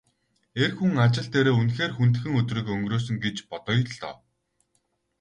[0.63, 4.15] Эр хүн ажил дээрээ үнэхээр хүндхэн өдрийг өнгөрөөсөн гэж бодъё л доо.